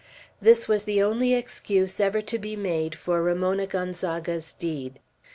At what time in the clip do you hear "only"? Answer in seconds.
1.03-1.35